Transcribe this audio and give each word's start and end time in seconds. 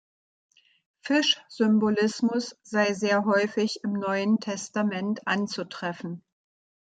Fisch-Symbolismus 1.03 2.55
sei 2.63 2.91
sehr 2.93 3.23
häufig 3.25 3.81
im 3.83 3.93
neuen 3.93 4.39
Testament 4.39 5.27
anzutreffen. 5.27 6.23